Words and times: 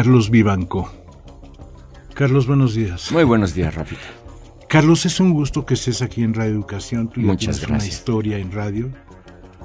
Carlos 0.00 0.30
Vivanco. 0.30 0.90
Carlos, 2.14 2.46
buenos 2.46 2.72
días. 2.72 3.12
Muy 3.12 3.22
buenos 3.22 3.52
días, 3.52 3.74
Rafita. 3.74 4.00
Carlos, 4.66 5.04
es 5.04 5.20
un 5.20 5.34
gusto 5.34 5.66
que 5.66 5.74
estés 5.74 6.00
aquí 6.00 6.22
en 6.22 6.32
Radio 6.32 6.52
Educación. 6.52 7.10
Tú 7.10 7.20
Muchas 7.20 7.38
tienes 7.38 7.60
gracias. 7.60 7.82
una 7.82 7.86
historia 7.86 8.38
en 8.38 8.50
radio 8.50 8.90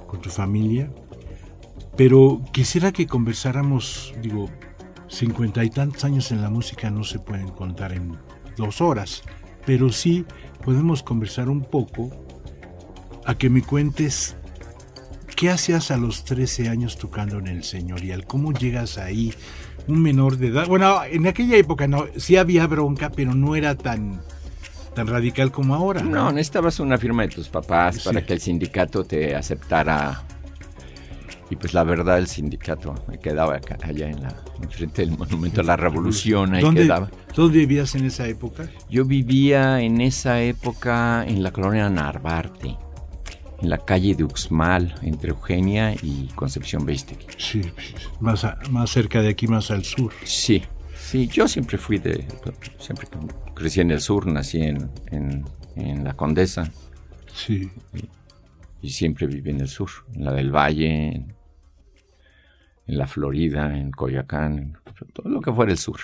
con 0.08 0.19
tu 0.19 0.30
familia. 0.30 0.92
Pero 1.95 2.42
quisiera 2.52 2.92
que 2.92 3.08
conversáramos, 3.08 4.14
digo, 4.22 4.50
cincuenta 5.08 5.64
y 5.64 5.69
tantos 5.69 6.03
años 6.03 6.30
en 6.33 6.42
la 6.42 6.49
música 6.49 6.89
no 6.89 7.05
se 7.05 7.20
pueden 7.20 7.47
contar 7.47 7.94
en 7.94 8.17
dos 8.58 8.81
horas, 8.81 9.23
pero 9.66 9.89
sí 9.89 10.25
podemos 10.66 11.02
conversar 11.02 11.47
un 11.47 11.61
poco 11.61 12.11
a 13.25 13.36
que 13.36 13.49
me 13.49 13.61
cuentes 13.61 14.36
qué 15.36 15.50
hacías 15.50 15.91
a 15.91 15.97
los 15.97 16.23
13 16.25 16.69
años 16.69 16.97
tocando 16.97 17.38
en 17.39 17.47
el 17.47 17.64
señorial, 17.64 18.25
cómo 18.25 18.53
llegas 18.53 18.97
ahí, 18.97 19.33
un 19.87 20.02
menor 20.02 20.37
de 20.37 20.48
edad. 20.48 20.67
Bueno, 20.67 21.04
en 21.04 21.27
aquella 21.27 21.58
época 21.58 21.87
no, 21.87 22.05
sí 22.17 22.37
había 22.37 22.65
bronca, 22.67 23.11
pero 23.11 23.33
no 23.36 23.55
era 23.55 23.76
tan 23.76 24.21
tan 24.93 25.08
radical 25.08 25.52
como 25.52 25.76
ahora. 25.76 26.02
No, 26.02 26.32
necesitabas 26.32 26.80
una 26.80 26.98
firma 26.98 27.23
de 27.23 27.27
tus 27.27 27.49
papás 27.49 27.99
para 28.04 28.26
que 28.26 28.32
el 28.32 28.39
sindicato 28.39 29.04
te 29.04 29.36
aceptara. 29.36 30.23
Y 31.49 31.58
pues 31.58 31.73
la 31.73 31.83
verdad, 31.83 32.17
el 32.17 32.27
sindicato 32.27 32.95
me 33.08 33.20
quedaba 33.20 33.58
acá- 33.58 33.77
allá 33.83 34.08
en 34.09 34.23
la 34.23 34.33
enfrente 34.64 35.02
del 35.05 35.15
Monumento 35.17 35.59
a 35.61 35.64
la 35.65 35.76
Revolución, 35.76 36.55
ahí 36.55 36.61
¿Dónde, 36.64 36.83
quedaba. 36.83 37.11
¿Dónde 37.36 37.59
vivías 37.59 37.93
en 37.95 38.05
esa 38.05 38.26
época? 38.27 38.67
Yo 38.89 39.04
vivía 39.05 39.82
en 39.82 39.99
esa 40.02 40.42
época 40.42 41.23
en 41.27 41.43
la 41.43 41.52
colonia 41.52 41.88
Narvarte, 41.89 42.77
en 43.61 43.70
la 43.70 43.77
calle 43.77 44.16
de 44.16 44.23
Uxmal, 44.23 44.95
entre 45.02 45.30
Eugenia 45.32 45.93
y 46.02 46.27
Concepción 46.36 46.86
Beistegui. 46.86 47.26
Sí, 47.38 47.61
más, 48.20 48.43
a- 48.43 48.58
más 48.70 48.89
cerca 48.89 49.21
de 49.21 49.30
aquí, 49.30 49.48
más 49.48 49.71
al 49.71 49.83
sur. 49.83 50.11
Sí, 50.23 50.64
sí, 50.95 51.27
yo 51.27 51.48
siempre 51.48 51.77
fui 51.77 51.98
de, 51.98 52.26
siempre 52.80 53.08
crecí 53.54 53.82
en 53.82 53.92
el 53.92 54.02
sur, 54.02 54.27
nací 54.27 54.61
en, 54.61 54.89
en, 55.11 55.45
en 55.76 56.04
la 56.04 56.14
Condesa 56.14 56.70
Sí. 57.33 57.70
y 58.82 58.89
siempre 58.89 59.27
viví 59.27 59.49
en 59.52 59.61
el 59.61 59.67
sur, 59.67 59.89
en 60.14 60.26
la 60.26 60.32
del 60.33 60.52
Valle, 60.52 61.08
en, 61.15 61.33
en 62.88 62.98
la 62.98 63.08
Florida, 63.08 63.77
en 63.77 63.92
Coyoacán, 63.92 64.58
en 64.86 65.08
todo 65.14 65.30
lo 65.30 65.42
que 65.42 65.52
fuera 65.52 65.71
el 65.71 65.77
sur. 65.77 65.99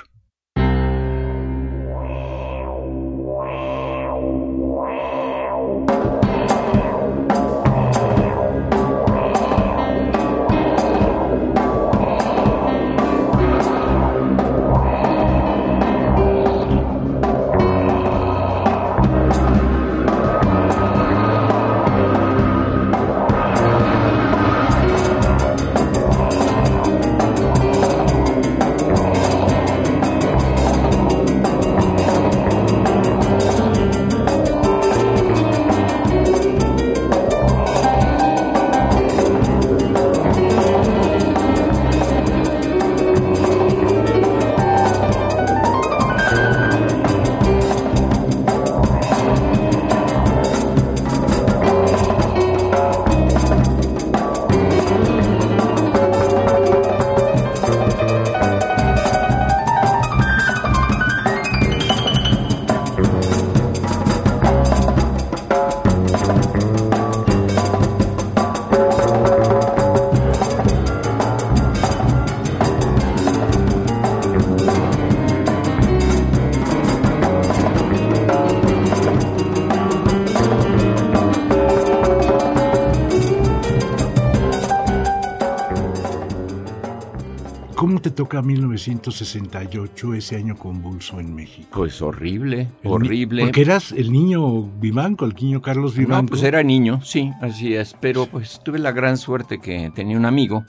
Toca 88.21 88.43
1968, 88.43 90.13
ese 90.13 90.35
año 90.35 90.55
convulso 90.55 91.19
en 91.19 91.33
México? 91.33 91.69
Pues 91.73 92.03
horrible, 92.03 92.67
El 92.83 92.91
horrible. 92.91 93.41
Porque 93.45 93.61
eras 93.61 93.91
el 93.91 94.11
niño 94.11 94.61
Vivanco, 94.79 95.25
el 95.25 95.33
niño 95.33 95.59
Carlos 95.59 95.95
Vivanco. 95.95 96.21
No, 96.21 96.27
pues 96.27 96.43
era 96.43 96.61
niño, 96.61 97.01
sí, 97.03 97.31
así 97.41 97.73
es. 97.73 97.95
Pero 97.99 98.27
pues 98.27 98.59
tuve 98.63 98.77
la 98.77 98.91
gran 98.91 99.17
suerte 99.17 99.59
que 99.59 99.91
tenía 99.95 100.17
un 100.17 100.25
amigo, 100.25 100.65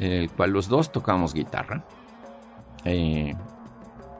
el 0.00 0.28
cual 0.30 0.50
los 0.50 0.66
dos 0.66 0.90
tocábamos 0.90 1.32
guitarra. 1.32 1.84
Eh, 2.84 3.36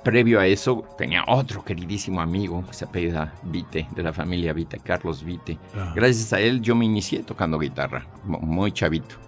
previo 0.04 0.38
a 0.38 0.46
eso 0.46 0.84
tenía 0.96 1.24
otro 1.26 1.64
queridísimo 1.64 2.20
amigo 2.20 2.64
que 2.68 2.72
se 2.74 2.84
apellida 2.84 3.34
Vite, 3.42 3.88
de 3.96 4.02
la 4.04 4.12
familia 4.12 4.52
Vite, 4.52 4.78
Carlos 4.78 5.24
Vite. 5.24 5.58
Ah. 5.74 5.92
Gracias 5.92 6.32
a 6.32 6.38
él 6.38 6.62
yo 6.62 6.76
me 6.76 6.84
inicié 6.84 7.24
tocando 7.24 7.58
guitarra, 7.58 8.06
muy 8.22 8.70
chavito. 8.70 9.27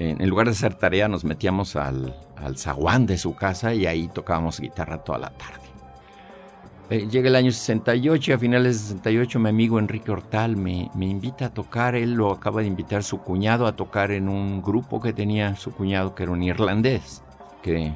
En 0.00 0.28
lugar 0.30 0.46
de 0.46 0.52
hacer 0.52 0.74
tarea 0.74 1.08
nos 1.08 1.24
metíamos 1.24 1.74
al, 1.74 2.14
al 2.36 2.56
zaguán 2.56 3.06
de 3.06 3.18
su 3.18 3.34
casa 3.34 3.74
y 3.74 3.84
ahí 3.86 4.08
tocábamos 4.08 4.60
guitarra 4.60 4.98
toda 4.98 5.18
la 5.18 5.30
tarde. 5.30 5.68
Eh, 6.90 7.06
llega 7.10 7.28
el 7.28 7.36
año 7.36 7.52
68 7.52 8.30
y 8.30 8.34
a 8.34 8.38
finales 8.38 8.76
de 8.76 8.88
68 8.96 9.38
mi 9.40 9.48
amigo 9.50 9.78
Enrique 9.78 10.10
Hortal 10.10 10.56
me, 10.56 10.90
me, 10.94 11.06
invita 11.06 11.46
a 11.46 11.50
tocar, 11.50 11.94
él 11.94 12.14
lo 12.14 12.32
acaba 12.32 12.62
de 12.62 12.66
invitar 12.66 13.02
su 13.02 13.18
cuñado 13.18 13.66
a 13.66 13.76
tocar 13.76 14.10
en 14.10 14.28
un 14.28 14.62
grupo 14.62 14.98
que 14.98 15.12
tenía 15.12 15.54
su 15.56 15.72
cuñado 15.72 16.14
que 16.14 16.22
era 16.22 16.32
un 16.32 16.42
irlandés, 16.42 17.22
que 17.62 17.92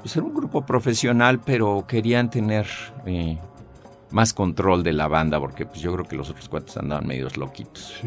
pues 0.00 0.16
era 0.16 0.24
un 0.24 0.32
grupo 0.32 0.64
profesional 0.64 1.40
pero 1.40 1.84
querían 1.86 2.30
tener 2.30 2.66
eh, 3.04 3.38
más 4.10 4.32
control 4.32 4.82
de 4.82 4.94
la 4.94 5.08
banda 5.08 5.38
porque 5.38 5.66
pues 5.66 5.80
yo 5.80 5.92
creo 5.92 6.06
que 6.06 6.16
los 6.16 6.30
otros 6.30 6.48
cuates 6.48 6.74
andaban 6.78 7.06
medios 7.06 7.36
loquitos. 7.36 8.00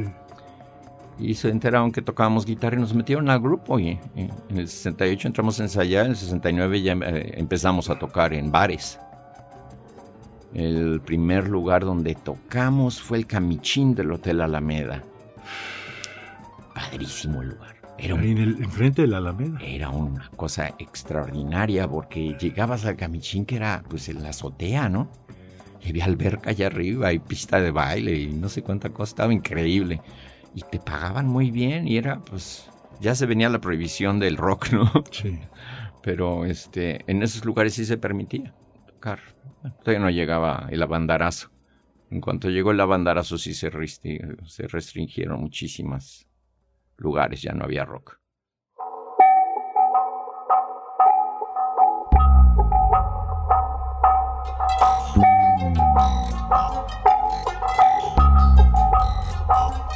Y 1.19 1.33
se 1.33 1.49
enteraron 1.49 1.91
que 1.91 2.01
tocábamos 2.01 2.45
guitarra 2.45 2.77
y 2.77 2.79
nos 2.79 2.93
metieron 2.93 3.29
al 3.29 3.39
grupo 3.39 3.79
y, 3.79 3.99
en 4.15 4.57
el 4.57 4.67
68 4.67 5.27
entramos 5.27 5.59
a 5.59 5.63
ensayar, 5.63 6.05
en 6.05 6.11
el 6.11 6.17
69 6.17 6.81
ya 6.81 6.93
eh, 6.93 7.33
empezamos 7.35 7.89
a 7.89 7.99
tocar 7.99 8.33
en 8.33 8.51
bares. 8.51 8.99
El 10.53 11.01
primer 11.01 11.47
lugar 11.47 11.85
donde 11.85 12.15
tocamos 12.15 13.01
fue 13.01 13.19
el 13.19 13.27
Camichín 13.27 13.93
del 13.93 14.11
Hotel 14.11 14.41
Alameda. 14.41 15.03
Padrísimo 16.73 17.43
lugar. 17.43 17.75
Era 17.99 18.15
en 18.15 18.37
el, 18.37 18.63
enfrente 18.63 19.01
de 19.01 19.09
la 19.09 19.17
Alameda. 19.17 19.59
Era 19.61 19.89
una 19.89 20.29
cosa 20.35 20.73
extraordinaria 20.79 21.87
porque 21.87 22.35
llegabas 22.39 22.85
al 22.85 22.95
Camichín 22.95 23.45
que 23.45 23.57
era 23.57 23.83
pues 23.87 24.07
en 24.07 24.23
la 24.23 24.29
azotea, 24.29 24.87
¿no? 24.87 25.11
Y 25.81 25.89
había 25.89 26.05
alberca 26.05 26.49
allá 26.49 26.67
arriba 26.67 27.11
y 27.13 27.19
pista 27.19 27.59
de 27.61 27.71
baile 27.71 28.15
y 28.15 28.27
no 28.27 28.49
sé 28.49 28.63
cuánta 28.63 28.89
cosa, 28.89 29.11
estaba 29.11 29.33
increíble. 29.33 30.01
Y 30.55 30.61
te 30.63 30.79
pagaban 30.79 31.27
muy 31.27 31.51
bien 31.51 31.87
y 31.87 31.97
era 31.97 32.19
pues 32.19 32.69
ya 32.99 33.15
se 33.15 33.25
venía 33.25 33.49
la 33.49 33.61
prohibición 33.61 34.19
del 34.19 34.37
rock, 34.37 34.71
¿no? 34.71 34.91
Sí. 35.11 35.39
Pero 36.01 36.45
este 36.45 37.03
en 37.07 37.23
esos 37.23 37.45
lugares 37.45 37.73
sí 37.73 37.85
se 37.85 37.97
permitía 37.97 38.53
tocar 38.87 39.19
todavía 39.83 39.99
no 39.99 40.09
llegaba 40.09 40.67
el 40.71 40.81
abandarazo. 40.81 41.49
En 42.11 42.21
cuanto 42.21 42.49
llegó 42.49 42.71
el 42.71 42.79
abandarazo 42.79 43.37
sí 43.37 43.53
se, 43.53 43.69
se 43.69 44.67
restringieron 44.67 45.41
muchísimos 45.41 46.27
lugares, 46.97 47.41
ya 47.41 47.53
no 47.53 47.65
había 47.65 47.85
rock. 47.85 48.19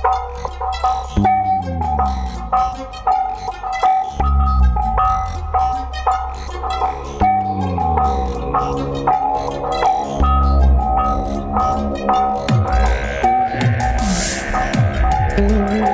Thank 0.03 0.15
mm 15.39 15.67
-hmm. 15.67 15.87
you. 15.87 15.92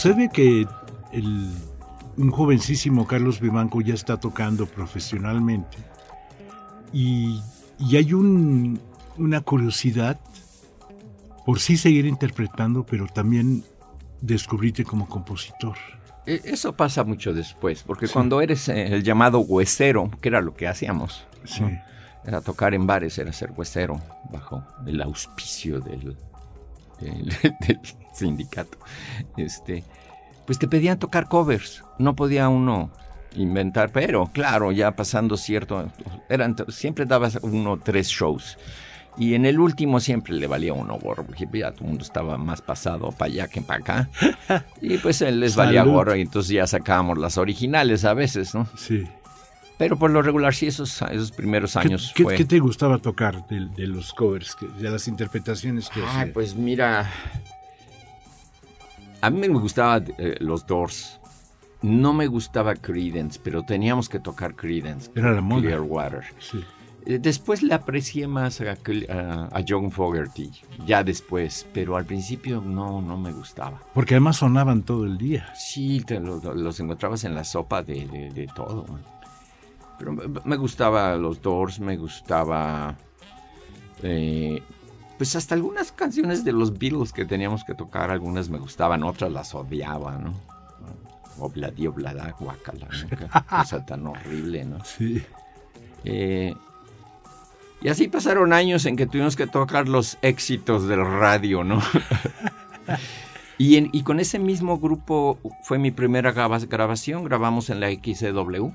Sucede 0.00 0.30
que 0.30 0.66
el, 1.12 1.50
un 2.16 2.30
jovencísimo 2.30 3.06
Carlos 3.06 3.38
Vivanco 3.38 3.82
ya 3.82 3.92
está 3.92 4.18
tocando 4.18 4.64
profesionalmente 4.64 5.76
y, 6.90 7.42
hay 7.94 8.14
una 8.14 9.40
curiosidad 9.42 10.18
por 11.44 11.60
sí 11.60 11.76
seguir 11.76 12.06
interpretando, 12.06 12.86
pero 12.86 13.08
también 13.08 13.62
descubrirte 14.22 14.84
como 14.84 15.06
compositor. 15.06 15.76
E, 16.24 16.40
eso 16.44 16.74
pasa 16.74 17.04
mucho 17.04 17.34
después, 17.34 17.82
porque 17.82 18.08
cuando 18.08 18.40
eres 18.40 18.70
eh, 18.70 18.86
el 18.94 19.02
llamado 19.02 19.40
huesero, 19.40 20.10
que 20.22 20.30
era 20.30 20.40
lo 20.40 20.54
que 20.54 20.66
hacíamos, 20.66 21.26
era 22.24 22.40
tocar 22.40 22.72
en 22.72 22.86
bares, 22.86 23.18
era 23.18 23.34
ser 23.34 23.52
huesero, 23.54 24.00
bajo 24.32 24.64
el 24.86 25.02
auspicio 25.02 25.78
del, 25.78 26.16
del 27.60 27.80
sindicato, 28.12 28.78
este, 29.36 29.84
pues 30.46 30.58
te 30.58 30.68
pedían 30.68 30.98
tocar 30.98 31.28
covers, 31.28 31.84
no 31.98 32.16
podía 32.16 32.48
uno 32.48 32.90
inventar, 33.36 33.90
pero 33.92 34.30
claro, 34.32 34.72
ya 34.72 34.96
pasando 34.96 35.36
cierto, 35.36 35.90
eran, 36.28 36.56
siempre 36.68 37.04
dabas 37.06 37.38
uno 37.42 37.78
tres 37.78 38.08
shows. 38.08 38.58
Y 39.18 39.34
en 39.34 39.44
el 39.44 39.58
último 39.58 39.98
siempre 40.00 40.34
le 40.34 40.46
valía 40.46 40.72
uno 40.72 40.96
gorro, 40.98 41.24
porque 41.24 41.46
ya 41.52 41.72
todo 41.72 41.82
el 41.82 41.88
mundo 41.88 42.04
estaba 42.04 42.38
más 42.38 42.62
pasado 42.62 43.10
para 43.10 43.30
allá 43.30 43.48
que 43.48 43.60
para 43.60 43.80
acá. 43.80 44.10
Y 44.80 44.98
pues 44.98 45.20
les 45.20 45.56
valía 45.56 45.82
gorro 45.82 46.14
y 46.16 46.22
entonces 46.22 46.52
ya 46.52 46.66
sacábamos 46.66 47.18
las 47.18 47.36
originales 47.36 48.04
a 48.04 48.14
veces, 48.14 48.54
¿no? 48.54 48.66
Sí. 48.76 49.06
Pero 49.80 49.98
por 49.98 50.10
lo 50.10 50.20
regular 50.20 50.54
sí, 50.54 50.66
esos, 50.66 51.00
esos 51.10 51.32
primeros 51.32 51.74
años 51.74 52.12
¿Qué, 52.14 52.26
¿qué, 52.36 52.44
te 52.44 52.58
gustaba 52.58 52.98
tocar 52.98 53.48
de, 53.48 53.86
los 53.86 54.12
covers, 54.12 54.54
de 54.78 54.90
las 54.90 55.08
interpretaciones 55.08 55.88
que 55.88 56.02
Ay, 56.06 56.32
pues 56.32 56.54
mira, 56.54 57.10
a 59.22 59.30
mí 59.30 59.38
me 59.38 59.48
gustaban 59.48 60.12
eh, 60.18 60.36
los 60.40 60.66
Doors. 60.66 61.18
No 61.80 62.12
me 62.12 62.26
gustaba 62.26 62.74
Credence, 62.74 63.40
pero 63.42 63.62
teníamos 63.62 64.10
que 64.10 64.20
tocar 64.20 64.54
Credence. 64.54 65.10
Era 65.14 65.32
la 65.32 65.40
moda. 65.40 65.62
Clearwater. 65.62 66.24
Sí. 66.38 66.62
Eh, 67.06 67.18
después 67.18 67.62
le 67.62 67.72
aprecié 67.72 68.26
más 68.26 68.60
a, 68.60 68.76
John 69.66 69.90
Fogerty, 69.90 70.50
ya 70.84 71.02
después, 71.02 71.66
pero 71.72 71.96
al 71.96 72.04
principio 72.04 72.60
no, 72.60 73.00
no 73.00 73.16
me 73.16 73.32
gustaba. 73.32 73.80
Porque 73.94 74.14
además 74.14 74.36
sonaban 74.36 74.82
todo 74.82 75.06
el 75.06 75.16
día. 75.16 75.54
Sí, 75.54 76.02
te 76.06 76.20
los 76.20 76.80
encontrabas 76.80 77.24
en 77.24 77.34
la 77.34 77.44
sopa 77.44 77.82
de, 77.82 78.46
todo. 78.54 78.84
Pero 80.00 80.12
me, 80.12 80.56
gustaba 80.56 81.14
los 81.16 81.42
Doors, 81.42 81.78
me 81.78 81.98
gustaba 81.98 82.96
eh, 84.02 84.62
pues 85.18 85.36
hasta 85.36 85.54
algunas 85.54 85.92
canciones 85.92 86.44
de 86.44 86.52
los 86.52 86.78
Beatles 86.78 87.12
que 87.12 87.26
teníamos 87.26 87.62
que 87.62 87.74
tocar, 87.74 88.10
algunas 88.10 88.48
me 88.48 88.56
gustaban, 88.56 89.02
otras 89.02 89.30
las 89.30 89.54
odiaba, 89.54 90.16
¿no? 90.16 90.32
Obladi, 91.38 91.86
oblada, 91.86 92.34
guacala, 92.40 92.88
¿no? 92.88 93.40
cosa 93.50 93.84
tan 93.84 94.06
horrible, 94.06 94.64
¿no? 94.64 94.82
Sí. 94.82 95.22
Eh, 96.04 96.54
y 97.82 97.88
así 97.90 98.08
pasaron 98.08 98.54
años 98.54 98.86
en 98.86 98.96
que 98.96 99.06
tuvimos 99.06 99.36
que 99.36 99.46
tocar 99.46 99.88
los 99.88 100.16
éxitos 100.22 100.88
del 100.88 101.04
radio, 101.04 101.64
¿no? 101.64 101.82
y, 103.58 103.94
y, 103.94 104.02
con 104.02 104.20
ese 104.20 104.38
mismo 104.38 104.78
grupo 104.78 105.38
fue 105.64 105.78
mi 105.78 105.90
primera 105.90 106.32
grabación, 106.32 107.24
grabamos 107.24 107.68
en 107.68 107.80
la 107.80 107.90
XCW. 107.90 108.70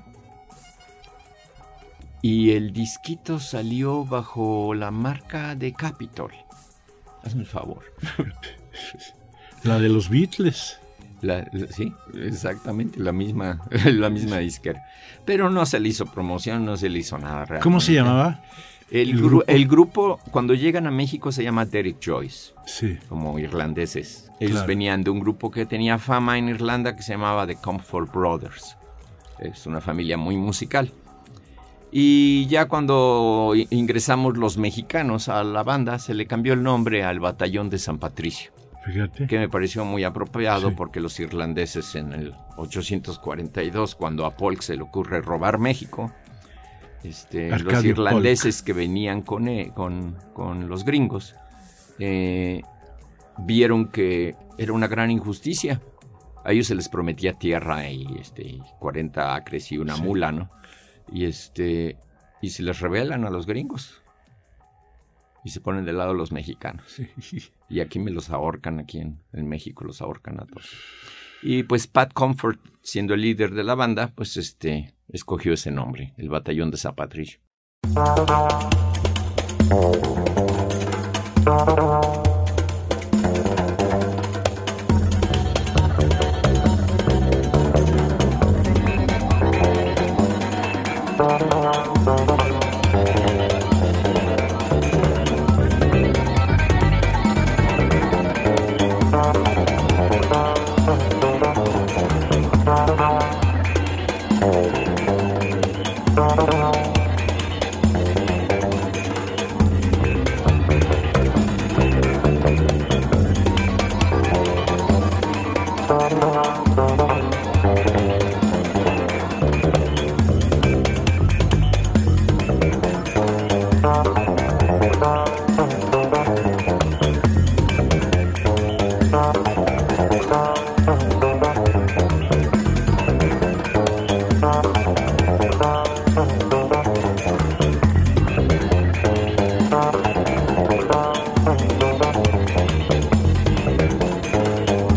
Y 2.22 2.52
el 2.52 2.72
disquito 2.72 3.38
salió 3.38 4.04
bajo 4.04 4.74
la 4.74 4.90
marca 4.90 5.54
de 5.54 5.72
Capitol. 5.72 6.32
Hazme 7.22 7.42
el 7.42 7.46
favor. 7.46 7.82
La 9.62 9.80
de 9.80 9.88
los 9.88 10.08
Beatles. 10.08 10.78
sí, 11.70 11.92
exactamente, 12.14 13.00
la 13.00 13.10
misma, 13.10 13.60
la 13.84 14.10
misma 14.10 14.38
disquera. 14.38 14.84
Pero 15.24 15.50
no 15.50 15.66
se 15.66 15.80
le 15.80 15.88
hizo 15.88 16.06
promoción, 16.06 16.64
no 16.64 16.76
se 16.76 16.88
le 16.88 17.00
hizo 17.00 17.18
nada 17.18 17.44
realmente. 17.44 17.64
¿Cómo 17.64 17.80
se 17.80 17.94
llamaba? 17.94 18.42
El, 18.90 19.66
grupo? 19.66 20.20
cuando 20.30 20.54
llegan 20.54 20.86
a 20.86 20.92
México, 20.92 21.32
se 21.32 21.42
llama 21.42 21.64
Derek 21.64 21.96
Joyce. 22.04 22.52
Sí. 22.66 22.98
Como 23.08 23.36
irlandeses. 23.38 24.30
Ellos 24.38 24.64
venían 24.66 25.02
de 25.02 25.10
un 25.10 25.18
grupo 25.18 25.50
que 25.50 25.66
tenía 25.66 25.98
fama 25.98 26.38
en 26.38 26.48
Irlanda 26.48 26.94
que 26.94 27.02
se 27.02 27.14
llamaba 27.14 27.46
The 27.46 27.56
Comfort 27.56 28.12
Brothers. 28.12 28.76
Es 29.40 29.66
una 29.66 29.80
familia 29.80 30.16
muy 30.16 30.36
musical. 30.36 30.92
Y 31.90 32.46
ya 32.46 32.66
cuando 32.66 33.52
ingresamos 33.70 34.36
los 34.36 34.58
mexicanos 34.58 35.28
a 35.28 35.44
la 35.44 35.62
banda, 35.62 35.98
se 35.98 36.14
le 36.14 36.26
cambió 36.26 36.52
el 36.52 36.62
nombre 36.62 37.04
al 37.04 37.20
Batallón 37.20 37.70
de 37.70 37.78
San 37.78 37.98
Patricio. 37.98 38.52
Fíjate. 38.84 39.26
Que 39.26 39.38
me 39.38 39.48
pareció 39.48 39.84
muy 39.84 40.04
apropiado 40.04 40.74
porque 40.76 41.00
los 41.00 41.18
irlandeses 41.18 41.94
en 41.94 42.12
el 42.12 42.34
842, 42.56 43.94
cuando 43.94 44.26
a 44.26 44.36
Polk 44.36 44.62
se 44.62 44.76
le 44.76 44.82
ocurre 44.82 45.20
robar 45.20 45.58
México, 45.58 46.12
este, 47.02 47.56
los 47.58 47.84
irlandeses 47.84 48.62
que 48.62 48.72
venían 48.72 49.22
con, 49.22 49.48
eh, 49.48 49.72
con, 49.74 50.16
con 50.32 50.68
los 50.68 50.84
gringos 50.84 51.34
eh, 51.98 52.62
vieron 53.38 53.88
que 53.88 54.34
era 54.58 54.72
una 54.72 54.88
gran 54.88 55.10
injusticia. 55.10 55.80
A 56.44 56.52
ellos 56.52 56.68
se 56.68 56.74
les 56.74 56.88
prometía 56.88 57.32
tierra 57.32 57.88
y 57.90 58.06
este, 58.20 58.58
40 58.78 59.34
acres 59.34 59.72
y 59.72 59.78
una 59.78 59.96
mula, 59.96 60.30
¿no? 60.30 60.50
Y 61.12 61.24
este 61.24 61.96
y 62.40 62.50
se 62.50 62.62
les 62.62 62.80
revelan 62.80 63.24
a 63.24 63.30
los 63.30 63.46
gringos. 63.46 64.02
Y 65.44 65.50
se 65.50 65.60
ponen 65.60 65.84
del 65.84 65.98
lado 65.98 66.14
los 66.14 66.32
mexicanos. 66.32 67.00
Y 67.68 67.80
aquí 67.80 67.98
me 67.98 68.12
los 68.12 68.30
ahorcan, 68.30 68.78
aquí 68.78 69.00
en, 69.00 69.18
en, 69.32 69.48
México 69.48 69.84
los 69.84 70.00
ahorcan 70.00 70.38
a 70.38 70.46
todos. 70.46 70.70
Y 71.42 71.64
pues 71.64 71.88
Pat 71.88 72.12
Comfort, 72.12 72.60
siendo 72.80 73.14
el 73.14 73.22
líder 73.22 73.54
de 73.54 73.64
la 73.64 73.74
banda, 73.74 74.12
pues 74.14 74.36
este 74.36 74.94
escogió 75.08 75.52
ese 75.52 75.72
nombre, 75.72 76.14
el 76.16 76.28
Batallón 76.28 76.70
de 76.70 76.76
Zapatricio. 76.76 77.40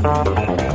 El 0.10 0.69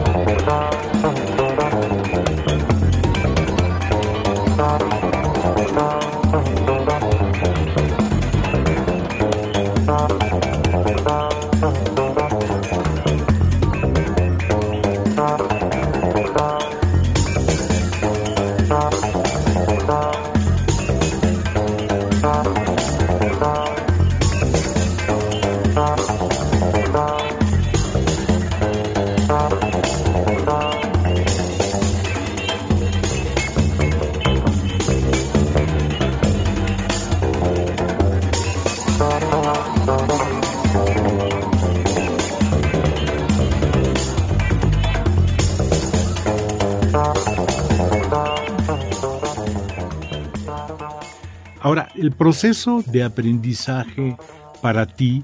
proceso 52.24 52.82
de 52.86 53.02
aprendizaje 53.02 54.16
para 54.62 54.86
ti 54.86 55.22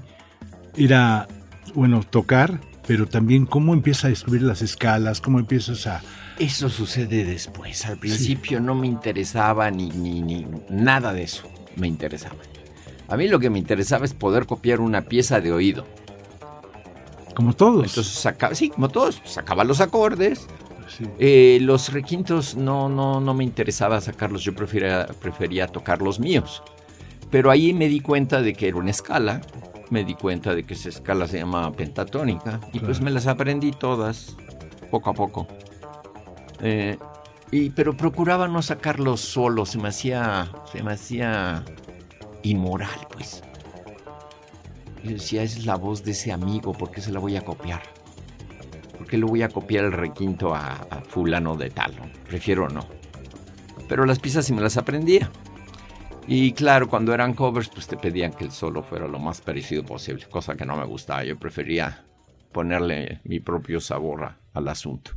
era, 0.77 1.27
bueno, 1.73 2.03
tocar, 2.07 2.61
pero 2.85 3.07
también 3.07 3.47
cómo 3.47 3.73
empiezas 3.73 4.05
a 4.05 4.09
descubrir 4.09 4.43
las 4.43 4.61
escalas, 4.61 5.19
cómo 5.19 5.39
empiezas 5.39 5.87
a... 5.87 6.03
Eso 6.37 6.69
sucede 6.69 7.25
después. 7.25 7.87
Al 7.87 7.97
principio 7.97 8.59
no 8.59 8.75
me 8.75 8.85
interesaba 8.85 9.71
ni, 9.71 9.89
ni, 9.89 10.21
ni 10.21 10.45
nada 10.69 11.11
de 11.11 11.23
eso. 11.23 11.49
Me 11.75 11.87
interesaba. 11.87 12.35
A 13.07 13.17
mí 13.17 13.27
lo 13.27 13.39
que 13.39 13.49
me 13.49 13.57
interesaba 13.57 14.05
es 14.05 14.13
poder 14.13 14.45
copiar 14.45 14.79
una 14.79 15.01
pieza 15.01 15.41
de 15.41 15.51
oído. 15.51 15.87
Como 17.33 17.53
todos. 17.53 17.87
Entonces 17.87 18.13
sacaba, 18.13 18.53
sí, 18.53 18.69
como 18.69 18.89
todos, 18.89 19.19
sacaba 19.25 19.63
los 19.63 19.81
acordes, 19.81 20.47
eh, 21.17 21.57
los 21.61 21.91
requintos 21.91 22.55
no, 22.55 22.89
no, 22.89 23.19
no 23.19 23.33
me 23.33 23.43
interesaba 23.43 23.99
sacarlos, 24.01 24.43
yo 24.43 24.53
prefería, 24.53 25.07
prefería 25.19 25.65
tocar 25.65 25.99
los 26.03 26.19
míos. 26.19 26.61
Pero 27.31 27.49
ahí 27.49 27.73
me 27.73 27.87
di 27.87 28.01
cuenta 28.01 28.41
de 28.41 28.53
que 28.53 28.67
era 28.67 28.77
una 28.77 28.91
escala, 28.91 29.41
me 29.89 30.03
di 30.03 30.13
cuenta 30.15 30.53
de 30.53 30.63
que 30.63 30.73
esa 30.73 30.89
escala 30.89 31.27
se 31.27 31.39
llama 31.39 31.71
pentatónica 31.71 32.59
y 32.73 32.79
pues 32.79 33.01
me 33.01 33.09
las 33.09 33.27
aprendí 33.27 33.71
todas 33.71 34.35
poco 34.89 35.09
a 35.09 35.13
poco. 35.13 35.47
Eh, 36.61 36.97
y, 37.49 37.69
pero 37.71 37.97
procuraba 37.97 38.47
no 38.47 38.61
sacarlos 38.61 39.21
solo, 39.21 39.65
se 39.65 39.77
me 39.77 39.89
hacía, 39.89 40.51
se 40.71 40.83
me 40.83 40.93
hacía 40.93 41.63
inmoral, 42.43 43.07
pues. 43.11 43.43
Yo 45.03 45.11
decía, 45.11 45.41
es 45.41 45.65
la 45.65 45.75
voz 45.75 46.03
de 46.03 46.11
ese 46.11 46.31
amigo, 46.31 46.73
¿por 46.73 46.91
qué 46.91 47.01
se 47.01 47.11
la 47.11 47.19
voy 47.19 47.35
a 47.35 47.41
copiar? 47.41 47.81
¿por 49.01 49.07
qué 49.07 49.17
le 49.17 49.25
voy 49.25 49.41
a 49.41 49.49
copiar 49.49 49.85
el 49.85 49.93
requinto 49.93 50.53
a, 50.53 50.87
fulano 51.09 51.55
de 51.55 51.71
tal? 51.71 51.91
Prefiero 52.27 52.69
no. 52.69 52.85
Pero 53.89 54.05
las 54.05 54.19
piezas 54.19 54.45
sí 54.45 54.53
me 54.53 54.61
las 54.61 54.77
aprendía. 54.77 55.31
Y 56.33 56.53
claro, 56.53 56.87
cuando 56.87 57.13
eran 57.13 57.33
covers, 57.33 57.67
pues 57.67 57.87
te 57.87 57.97
pedían 57.97 58.31
que 58.31 58.45
el 58.45 58.53
solo 58.53 58.83
fuera 58.83 59.05
lo 59.05 59.19
más 59.19 59.41
parecido 59.41 59.83
posible, 59.83 60.27
cosa 60.29 60.55
que 60.55 60.65
no 60.65 60.77
me 60.77 60.85
gustaba. 60.85 61.25
Yo 61.25 61.37
prefería 61.37 62.05
ponerle 62.53 63.19
mi 63.25 63.41
propio 63.41 63.81
sabor 63.81 64.35
al 64.53 64.67
asunto. 64.69 65.11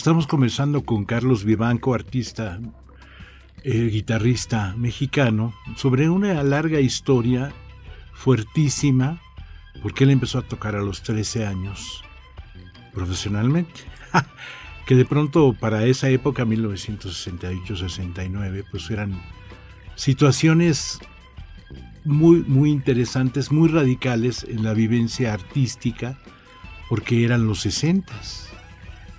Estamos 0.00 0.26
conversando 0.26 0.82
con 0.82 1.04
Carlos 1.04 1.44
Vivanco, 1.44 1.92
artista, 1.92 2.58
eh, 3.62 3.90
guitarrista 3.92 4.74
mexicano, 4.78 5.52
sobre 5.76 6.08
una 6.08 6.42
larga 6.42 6.80
historia 6.80 7.52
fuertísima, 8.14 9.20
porque 9.82 10.04
él 10.04 10.10
empezó 10.10 10.38
a 10.38 10.48
tocar 10.48 10.74
a 10.74 10.80
los 10.80 11.02
13 11.02 11.44
años 11.44 12.02
profesionalmente. 12.94 13.82
que 14.86 14.94
de 14.94 15.04
pronto 15.04 15.52
para 15.52 15.84
esa 15.84 16.08
época, 16.08 16.46
1968-69, 16.46 18.64
pues 18.70 18.90
eran 18.90 19.20
situaciones 19.96 20.98
muy, 22.06 22.42
muy 22.44 22.70
interesantes, 22.70 23.52
muy 23.52 23.68
radicales 23.68 24.46
en 24.48 24.64
la 24.64 24.72
vivencia 24.72 25.34
artística, 25.34 26.18
porque 26.88 27.22
eran 27.22 27.46
los 27.46 27.60
60 27.60 28.49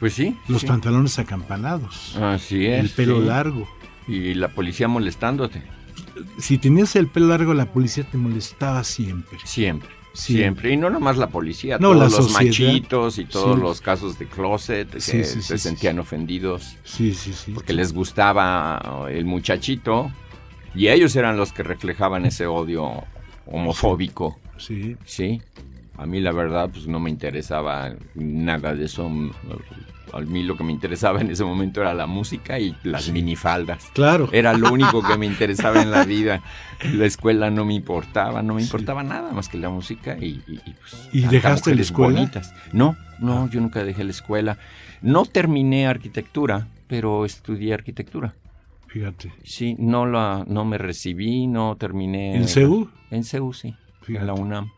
Pues 0.01 0.15
sí. 0.15 0.35
Los 0.47 0.65
pantalones 0.65 1.19
acampanados. 1.19 2.17
Así 2.17 2.65
es. 2.65 2.79
El 2.79 2.89
pelo 2.89 3.21
largo. 3.21 3.69
Y 4.07 4.33
la 4.33 4.47
policía 4.47 4.87
molestándote. 4.87 5.61
Si 6.39 6.57
tenías 6.57 6.95
el 6.95 7.07
pelo 7.07 7.27
largo, 7.27 7.53
la 7.53 7.71
policía 7.71 8.03
te 8.03 8.17
molestaba 8.17 8.83
siempre. 8.83 9.37
Siempre. 9.45 9.89
Siempre. 10.13 10.73
Y 10.73 10.77
no 10.77 10.89
nomás 10.89 11.17
la 11.17 11.27
policía, 11.27 11.77
no, 11.77 11.93
todos 11.93 12.17
los 12.17 12.33
machitos 12.33 13.19
y 13.19 13.25
todos 13.25 13.59
los 13.59 13.79
casos 13.79 14.17
de 14.17 14.25
closet 14.25 14.89
que 14.89 14.99
se 14.99 15.57
sentían 15.59 15.99
ofendidos. 15.99 16.77
Sí, 16.83 17.13
sí, 17.13 17.31
sí. 17.31 17.51
Porque 17.51 17.71
les 17.71 17.93
gustaba 17.93 19.07
el 19.09 19.25
muchachito 19.25 20.11
y 20.73 20.87
ellos 20.87 21.15
eran 21.15 21.37
los 21.37 21.53
que 21.53 21.61
reflejaban 21.61 22.25
ese 22.25 22.47
odio 22.47 23.03
homofóbico. 23.45 24.39
Sí. 24.57 24.97
Sí. 25.05 25.41
A 26.01 26.07
mí 26.07 26.19
la 26.19 26.31
verdad 26.31 26.67
pues 26.73 26.87
no 26.87 26.99
me 26.99 27.11
interesaba 27.11 27.93
nada 28.15 28.73
de 28.73 28.85
eso. 28.85 29.07
A 30.13 30.19
mí 30.21 30.41
lo 30.41 30.57
que 30.57 30.63
me 30.63 30.71
interesaba 30.71 31.21
en 31.21 31.29
ese 31.29 31.43
momento 31.43 31.79
era 31.79 31.93
la 31.93 32.07
música 32.07 32.57
y 32.57 32.75
las 32.81 33.11
minifaldas. 33.11 33.91
Claro. 33.93 34.27
Era 34.31 34.53
lo 34.53 34.73
único 34.73 35.03
que 35.03 35.15
me 35.19 35.27
interesaba 35.27 35.79
en 35.79 35.91
la 35.91 36.03
vida. 36.03 36.41
La 36.95 37.05
escuela 37.05 37.51
no 37.51 37.65
me 37.65 37.75
importaba, 37.75 38.41
no 38.41 38.55
me 38.55 38.63
importaba 38.63 39.03
nada 39.03 39.31
más 39.31 39.47
que 39.47 39.59
la 39.59 39.69
música 39.69 40.17
y, 40.17 40.41
y, 40.47 40.59
pues, 40.79 41.09
¿Y 41.13 41.21
dejaste 41.27 41.75
la 41.75 41.81
escuela? 41.81 42.19
Bonitas. 42.19 42.51
No, 42.73 42.97
no, 43.19 43.43
ah. 43.43 43.49
yo 43.51 43.61
nunca 43.61 43.83
dejé 43.83 44.03
la 44.03 44.09
escuela. 44.09 44.57
No 45.03 45.25
terminé 45.25 45.85
arquitectura, 45.85 46.67
pero 46.87 47.25
estudié 47.25 47.75
arquitectura. 47.75 48.33
Fíjate. 48.87 49.31
Sí, 49.43 49.75
no 49.77 50.07
la, 50.07 50.45
no 50.47 50.65
me 50.65 50.79
recibí, 50.79 51.45
no 51.45 51.75
terminé. 51.75 52.35
¿En 52.35 52.47
CEU? 52.47 52.89
En 53.11 53.23
CEU, 53.23 53.53
sí. 53.53 53.75
En 54.07 54.25
la 54.25 54.33
UNAM. 54.33 54.71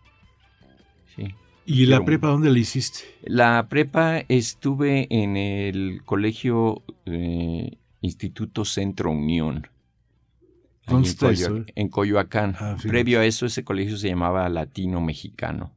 ¿Y 1.65 1.85
la 1.85 2.03
prepa 2.03 2.27
dónde 2.27 2.49
la 2.49 2.59
hiciste? 2.59 2.99
La 3.23 3.67
prepa 3.69 4.19
estuve 4.27 5.07
en 5.09 5.37
el 5.37 6.01
colegio 6.03 6.83
eh, 7.05 7.77
Instituto 8.01 8.65
Centro 8.65 9.11
Unión. 9.11 9.67
¿Dónde 10.85 11.07
está 11.07 11.27
en, 11.27 11.33
eso? 11.33 11.65
en 11.75 11.87
Coyoacán. 11.87 12.55
Ah, 12.59 12.75
Previo 12.81 13.21
a 13.21 13.25
eso, 13.25 13.45
ese 13.45 13.63
colegio 13.63 13.97
se 13.97 14.09
llamaba 14.09 14.49
Latino 14.49 14.99
Mexicano. 14.99 15.71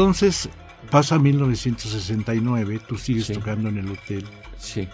Entonces 0.00 0.48
pasa 0.90 1.18
1969, 1.18 2.80
tú 2.88 2.96
sigues 2.96 3.30
tocando 3.30 3.68
en 3.68 3.76
el 3.76 3.90
hotel. 3.90 4.24
Sí. 4.56 4.88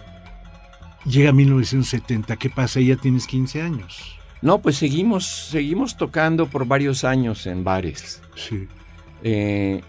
Llega 1.05 1.31
1970, 1.31 2.35
¿qué 2.35 2.49
pasa? 2.49 2.81
Ya 2.81 2.97
tienes 2.97 3.25
15 3.25 3.61
años. 3.61 4.17
No, 4.41 4.59
pues 4.59 4.75
seguimos, 4.75 5.25
seguimos 5.25 5.95
tocando 5.95 6.47
por 6.47 6.67
varios 6.67 7.05
años 7.05 7.47
en 7.47 7.63
bares. 7.63 8.21
Sí. 8.35 8.67
Eh, 9.23 9.81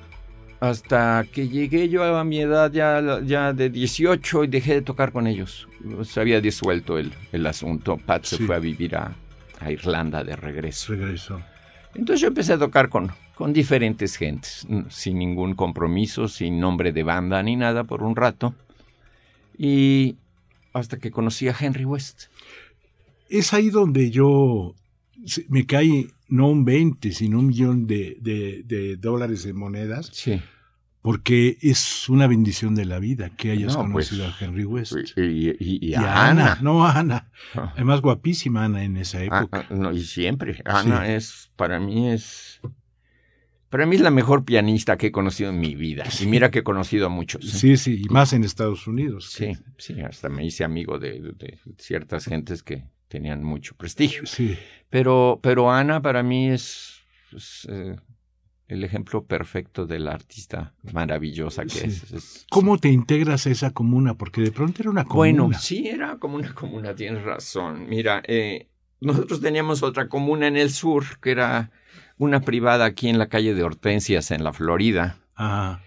hasta 0.60 1.26
que 1.32 1.48
llegué 1.48 1.88
yo 1.88 2.04
a 2.16 2.22
mi 2.22 2.38
edad 2.38 2.70
ya, 2.70 3.20
ya 3.24 3.52
de 3.52 3.70
18 3.70 4.44
y 4.44 4.46
dejé 4.46 4.74
de 4.74 4.82
tocar 4.82 5.10
con 5.10 5.26
ellos. 5.26 5.68
Se 6.04 6.20
había 6.20 6.40
disuelto 6.40 6.96
el, 6.96 7.12
el 7.32 7.44
asunto. 7.46 7.96
Pat 7.96 8.24
se 8.24 8.38
fue 8.38 8.54
a 8.54 8.60
vivir 8.60 8.94
a, 8.94 9.16
a 9.58 9.72
Irlanda 9.72 10.22
de 10.22 10.36
regreso. 10.36 10.92
Regreso. 10.92 11.40
Entonces 11.98 12.20
yo 12.20 12.28
empecé 12.28 12.52
a 12.52 12.58
tocar 12.58 12.88
con, 12.88 13.10
con 13.34 13.52
diferentes 13.52 14.16
gentes, 14.16 14.66
sin 14.88 15.18
ningún 15.18 15.54
compromiso, 15.54 16.28
sin 16.28 16.60
nombre 16.60 16.92
de 16.92 17.02
banda 17.02 17.42
ni 17.42 17.56
nada 17.56 17.82
por 17.82 18.04
un 18.04 18.14
rato. 18.14 18.54
Y 19.58 20.16
hasta 20.72 20.98
que 20.98 21.10
conocí 21.10 21.48
a 21.48 21.56
Henry 21.58 21.84
West. 21.84 22.26
Es 23.28 23.52
ahí 23.52 23.70
donde 23.70 24.12
yo 24.12 24.76
me 25.48 25.66
cae 25.66 26.06
no 26.28 26.48
un 26.48 26.64
20, 26.64 27.10
sino 27.10 27.40
un 27.40 27.48
millón 27.48 27.88
de, 27.88 28.16
de, 28.20 28.96
dólares 28.96 29.42
de 29.42 29.52
monedas. 29.52 30.10
Sí 30.12 30.40
porque 31.02 31.58
es 31.62 32.08
una 32.08 32.26
bendición 32.26 32.74
de 32.74 32.84
la 32.84 32.98
vida 32.98 33.30
que 33.30 33.52
hayas 33.52 33.76
pues, 33.76 33.86
conocido 34.10 34.26
a 34.26 34.36
Henry 34.38 34.64
West. 34.64 34.94
Y, 35.16 35.94
a, 35.94 36.28
Ana. 36.28 36.58
No, 36.60 36.86
Ana. 36.86 37.30
Ah. 37.54 37.72
Además, 37.74 38.00
guapísima 38.00 38.64
Ana 38.64 38.84
en 38.84 38.96
esa 38.96 39.18
ah, 39.18 39.24
época. 39.24 39.66
Ah, 39.70 39.74
no, 39.74 39.92
y 39.92 40.02
siempre. 40.02 40.60
Ana 40.64 41.08
es, 41.08 41.50
para 41.56 41.78
mí 41.78 42.10
es... 42.10 42.60
Para 43.70 43.84
mí 43.84 43.96
es 43.96 44.00
la 44.00 44.10
mejor 44.10 44.46
pianista 44.46 44.96
que 44.96 45.08
he 45.08 45.12
conocido 45.12 45.50
en 45.50 45.60
mi 45.60 45.74
vida. 45.74 46.04
Y 46.22 46.26
mira 46.26 46.50
que 46.50 46.60
he 46.60 46.64
conocido 46.64 47.06
a 47.06 47.08
muchos. 47.10 47.44
¿eh? 47.44 47.58
Sí, 47.58 47.76
sí, 47.76 48.02
y 48.02 48.08
más 48.08 48.32
en 48.32 48.42
Estados 48.42 48.86
Unidos. 48.86 49.30
Sí, 49.30 49.58
sí, 49.76 50.00
hasta 50.00 50.30
me 50.30 50.46
hice 50.46 50.64
amigo 50.64 50.98
de, 50.98 51.34
ciertas 51.76 52.24
gentes 52.24 52.62
que 52.62 52.84
tenían 53.08 53.44
mucho 53.44 53.76
prestigio. 53.76 54.24
Sí. 54.24 54.56
Pero, 54.88 55.38
pero 55.42 55.70
Ana 55.70 56.00
para 56.00 56.22
mí 56.22 56.48
es, 56.48 57.02
eh, 57.68 57.96
el 58.68 58.84
ejemplo 58.84 59.24
perfecto 59.24 59.86
de 59.86 59.98
la 59.98 60.12
artista 60.12 60.74
maravillosa 60.92 61.64
que 61.64 61.86
es, 61.86 62.46
¿Cómo 62.50 62.78
te 62.78 62.88
integras 62.90 63.46
a 63.46 63.50
esa 63.50 63.70
comuna? 63.72 64.14
Porque 64.14 64.42
de 64.42 64.52
pronto 64.52 64.82
era 64.82 64.90
una 64.90 65.04
comuna. 65.04 65.16
Bueno, 65.42 65.58
sí, 65.58 65.88
era 65.88 66.18
como 66.18 66.36
una 66.36 66.54
comuna, 66.54 66.94
tienes 66.94 67.22
razón. 67.24 67.88
Mira, 67.88 68.22
eh, 68.26 68.68
nosotros 69.00 69.40
teníamos 69.40 69.82
otra 69.82 70.08
comuna 70.08 70.46
en 70.46 70.56
el 70.56 70.70
sur 70.70 71.04
que 71.20 71.30
era 71.30 71.70
una 72.18 72.40
privada 72.40 72.84
aquí 72.84 73.08
en 73.08 73.18
la 73.18 73.28
calle 73.28 73.54
de 73.54 73.62
Hortensias, 73.62 74.30
en 74.30 74.44
la 74.44 74.52
Florida. 74.52 75.16
Ah, 75.34 75.80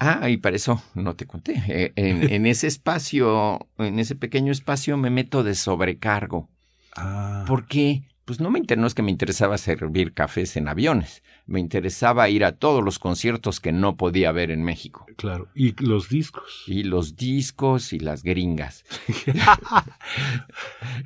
Ah, 0.00 0.30
y 0.30 0.36
para 0.36 0.54
eso 0.54 0.80
no 0.94 1.16
te 1.16 1.26
conté. 1.26 1.60
Eh, 1.66 1.92
en, 1.96 2.30
en 2.32 2.46
ese 2.46 2.68
espacio, 2.68 3.66
en 3.78 3.98
ese 3.98 4.14
pequeño 4.14 4.52
espacio, 4.52 4.96
me 4.96 5.10
meto 5.10 5.42
de 5.42 5.54
sobrecargo. 5.54 6.48
ah. 6.96 7.44
¿Por 7.48 7.66
qué? 7.66 8.02
Pues 8.28 8.40
no 8.40 8.50
me 8.50 8.58
inter- 8.58 8.76
no 8.76 8.86
es 8.86 8.92
que 8.92 9.00
me 9.00 9.10
interesaba 9.10 9.56
servir 9.56 10.12
cafés 10.12 10.58
en 10.58 10.68
aviones. 10.68 11.22
Me 11.46 11.60
interesaba 11.60 12.28
ir 12.28 12.44
a 12.44 12.52
todos 12.52 12.84
los 12.84 12.98
conciertos 12.98 13.58
que 13.58 13.72
no 13.72 13.96
podía 13.96 14.32
ver 14.32 14.50
en 14.50 14.62
México. 14.62 15.06
Claro. 15.16 15.48
Y 15.54 15.72
los 15.82 16.10
discos. 16.10 16.64
Y 16.66 16.82
los 16.82 17.16
discos 17.16 17.94
y 17.94 18.00
las 18.00 18.22
gringas. 18.22 18.84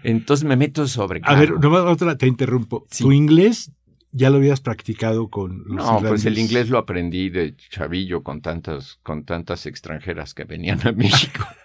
Entonces 0.02 0.42
me 0.44 0.56
meto 0.56 0.84
de 0.84 1.20
A 1.22 1.34
ver, 1.36 1.52
nomás 1.60 1.82
otra, 1.84 2.18
te 2.18 2.26
interrumpo. 2.26 2.88
Sí. 2.90 3.04
¿Tu 3.04 3.12
inglés 3.12 3.70
ya 4.10 4.28
lo 4.28 4.38
habías 4.38 4.60
practicado 4.60 5.30
con 5.30 5.62
los 5.68 5.76
No, 5.76 6.00
pues 6.00 6.24
el 6.24 6.36
inglés 6.38 6.70
lo 6.70 6.78
aprendí 6.78 7.30
de 7.30 7.54
chavillo 7.56 8.24
con 8.24 8.42
tantas, 8.42 8.98
con 9.04 9.24
tantas 9.24 9.66
extranjeras 9.66 10.34
que 10.34 10.42
venían 10.42 10.84
a 10.84 10.90
México. 10.90 11.46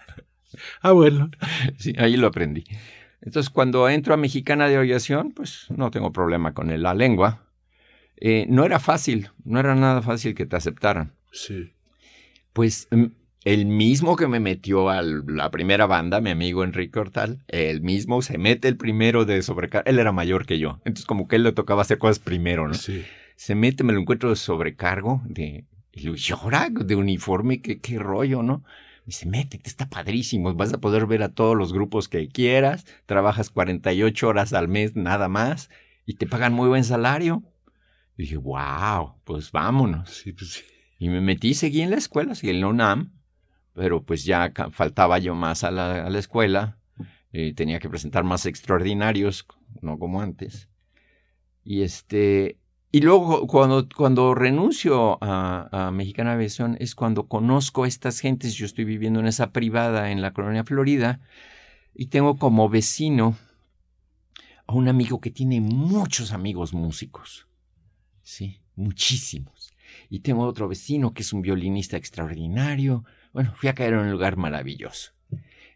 Ah, 0.80 0.92
bueno. 0.92 1.30
Sí, 1.78 1.92
ahí 1.98 2.16
lo 2.16 2.28
aprendí. 2.28 2.64
Entonces, 3.20 3.50
cuando 3.50 3.88
entro 3.88 4.14
a 4.14 4.16
Mexicana 4.16 4.68
de 4.68 4.76
Aviación, 4.76 5.32
pues 5.32 5.66
no 5.70 5.90
tengo 5.90 6.12
problema 6.12 6.54
con 6.54 6.82
la 6.82 6.94
lengua. 6.94 7.44
Eh, 8.16 8.46
no 8.48 8.64
era 8.64 8.80
fácil, 8.80 9.30
no 9.44 9.60
era 9.60 9.74
nada 9.74 10.02
fácil 10.02 10.34
que 10.34 10.46
te 10.46 10.56
aceptaran. 10.56 11.12
Sí. 11.32 11.72
Pues 12.52 12.88
mm, 12.90 13.06
el 13.44 13.66
mismo 13.66 14.16
que 14.16 14.26
me 14.26 14.40
metió 14.40 14.88
a 14.88 15.02
la 15.02 15.50
primera 15.50 15.86
banda, 15.86 16.20
mi 16.20 16.30
amigo 16.30 16.64
Enrique 16.64 16.98
Hortal, 16.98 17.44
el 17.48 17.80
mismo 17.80 18.22
se 18.22 18.38
mete 18.38 18.68
el 18.68 18.76
primero 18.76 19.24
de 19.24 19.42
sobrecargo. 19.42 19.88
Él 19.88 19.98
era 19.98 20.12
mayor 20.12 20.46
que 20.46 20.58
yo, 20.58 20.80
entonces 20.84 21.06
como 21.06 21.28
que 21.28 21.36
él 21.36 21.44
le 21.44 21.52
tocaba 21.52 21.82
hacer 21.82 21.98
cosas 21.98 22.18
primero, 22.18 22.68
¿no? 22.68 22.74
Sí. 22.74 23.04
Se 23.36 23.54
mete, 23.54 23.84
me 23.84 23.92
lo 23.92 24.00
encuentro 24.00 24.30
de 24.30 24.36
sobrecargo, 24.36 25.22
de, 25.24 25.64
y 25.92 26.02
lo 26.02 26.14
llora, 26.16 26.68
de 26.70 26.96
uniforme, 26.96 27.62
qué, 27.62 27.78
qué 27.78 27.98
rollo, 27.98 28.42
¿no? 28.42 28.64
Me 29.08 29.12
dice, 29.12 29.26
métete, 29.26 29.66
está 29.66 29.88
padrísimo, 29.88 30.52
vas 30.52 30.70
a 30.74 30.82
poder 30.82 31.06
ver 31.06 31.22
a 31.22 31.30
todos 31.30 31.56
los 31.56 31.72
grupos 31.72 32.10
que 32.10 32.28
quieras, 32.28 32.84
trabajas 33.06 33.48
48 33.48 34.28
horas 34.28 34.52
al 34.52 34.68
mes 34.68 34.96
nada 34.96 35.30
más, 35.30 35.70
y 36.04 36.16
te 36.16 36.26
pagan 36.26 36.52
muy 36.52 36.68
buen 36.68 36.84
salario. 36.84 37.42
Y 38.18 38.24
dije, 38.24 38.36
wow, 38.36 39.14
pues 39.24 39.50
vámonos. 39.50 40.10
Sí, 40.10 40.34
pues 40.34 40.52
sí. 40.52 40.62
Y 40.98 41.08
me 41.08 41.22
metí, 41.22 41.54
seguí 41.54 41.80
en 41.80 41.88
la 41.88 41.96
escuela, 41.96 42.34
seguí 42.34 42.50
en 42.50 42.60
la 42.60 42.66
UNAM, 42.66 43.14
pero 43.72 44.04
pues 44.04 44.26
ya 44.26 44.52
faltaba 44.72 45.18
yo 45.18 45.34
más 45.34 45.64
a 45.64 45.70
la, 45.70 46.04
a 46.04 46.10
la 46.10 46.18
escuela, 46.18 46.76
eh, 47.32 47.54
tenía 47.54 47.78
que 47.78 47.88
presentar 47.88 48.24
más 48.24 48.44
extraordinarios, 48.44 49.46
no 49.80 49.98
como 49.98 50.20
antes. 50.20 50.68
Y 51.64 51.80
este, 51.80 52.58
y 52.90 53.00
luego 53.00 53.46
cuando, 53.46 53.88
cuando 53.94 54.34
renuncio 54.34 55.18
a, 55.22 55.88
a 55.88 55.90
Mexicana 55.90 56.32
Aviación 56.32 56.76
es 56.80 56.94
cuando 56.94 57.28
conozco 57.28 57.84
a 57.84 57.88
estas 57.88 58.20
gentes, 58.20 58.54
yo 58.54 58.66
estoy 58.66 58.84
viviendo 58.84 59.20
en 59.20 59.26
esa 59.26 59.52
privada 59.52 60.10
en 60.10 60.22
la 60.22 60.32
colonia 60.32 60.64
Florida, 60.64 61.20
y 61.94 62.06
tengo 62.06 62.38
como 62.38 62.68
vecino 62.68 63.36
a 64.66 64.74
un 64.74 64.88
amigo 64.88 65.20
que 65.20 65.30
tiene 65.30 65.60
muchos 65.60 66.32
amigos 66.32 66.72
músicos, 66.72 67.48
sí, 68.22 68.60
muchísimos. 68.76 69.72
Y 70.10 70.20
tengo 70.20 70.44
otro 70.44 70.68
vecino 70.68 71.12
que 71.12 71.22
es 71.22 71.32
un 71.32 71.42
violinista 71.42 71.96
extraordinario. 71.96 73.04
Bueno, 73.32 73.52
fui 73.56 73.68
a 73.68 73.74
caer 73.74 73.94
en 73.94 74.00
un 74.00 74.10
lugar 74.10 74.36
maravilloso. 74.36 75.12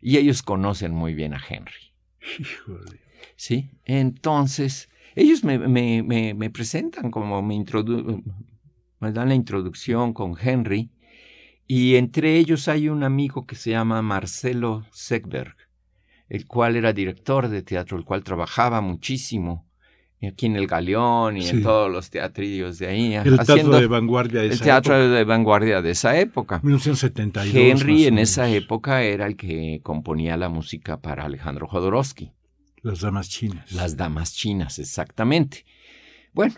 Y 0.00 0.16
ellos 0.16 0.42
conocen 0.42 0.92
muy 0.92 1.14
bien 1.14 1.34
a 1.34 1.42
Henry. 1.46 1.94
Híjole. 2.38 3.00
¿Sí? 3.36 3.70
Entonces, 3.84 4.90
ellos 5.14 5.44
me, 5.44 5.58
me, 5.58 6.02
me, 6.02 6.34
me 6.34 6.50
presentan 6.50 7.10
como 7.10 7.42
me, 7.42 7.54
introdu 7.54 8.22
me 9.00 9.12
dan 9.12 9.28
la 9.28 9.34
introducción 9.34 10.12
con 10.12 10.34
Henry. 10.40 10.90
Y 11.66 11.96
entre 11.96 12.36
ellos 12.36 12.68
hay 12.68 12.88
un 12.88 13.02
amigo 13.04 13.46
que 13.46 13.54
se 13.54 13.70
llama 13.70 14.02
Marcelo 14.02 14.84
Segberg, 14.90 15.56
el 16.28 16.46
cual 16.46 16.76
era 16.76 16.92
director 16.92 17.48
de 17.48 17.62
teatro, 17.62 17.96
el 17.96 18.04
cual 18.04 18.22
trabajaba 18.24 18.80
muchísimo 18.80 19.66
aquí 20.26 20.46
en 20.46 20.54
el 20.56 20.66
Galeón 20.68 21.36
y 21.36 21.42
Sí. 21.42 21.56
en 21.56 21.62
todos 21.64 21.90
los 21.90 22.08
teatrillos 22.10 22.78
de 22.78 22.86
ahí. 22.86 23.14
El 23.14 23.38
teatro 23.38 23.80
de 23.80 23.86
vanguardia 23.88 24.40
de 24.40 24.46
el 24.46 24.52
esa 24.52 24.64
teatro 24.64 24.94
época, 24.96 25.16
de 25.16 25.24
vanguardia 25.24 25.82
de 25.82 25.90
esa 25.90 26.18
época. 26.18 26.60
1972. 26.62 27.54
Henry 27.56 28.06
en 28.06 28.18
esa 28.18 28.48
época 28.48 29.02
era 29.02 29.26
el 29.26 29.36
que 29.36 29.80
componía 29.82 30.36
la 30.36 30.48
música 30.48 31.00
para 31.00 31.24
Alejandro 31.24 31.66
Jodorowsky. 31.66 32.30
Las 32.82 33.00
damas 33.00 33.28
chinas. 33.28 33.72
Las 33.72 33.96
damas 33.96 34.34
chinas, 34.34 34.78
exactamente. 34.78 35.64
Bueno, 36.32 36.54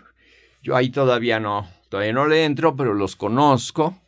yo 0.63 0.75
ahí 0.75 0.89
todavía 0.89 1.39
no, 1.39 1.67
todavía 1.89 2.13
no 2.13 2.27
le 2.27 2.45
entro, 2.45 2.75
pero 2.75 2.93
los 2.93 3.15
conozco. 3.15 4.01